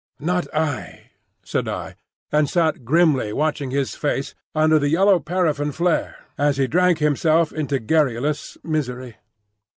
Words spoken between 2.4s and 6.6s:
sat grimly watching his face under the yellow paraffine flare, as